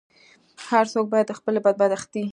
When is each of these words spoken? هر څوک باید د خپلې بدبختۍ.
هر 0.69 0.85
څوک 0.93 1.05
باید 1.11 1.27
د 1.29 1.31
خپلې 1.39 1.59
بدبختۍ. 1.65 2.25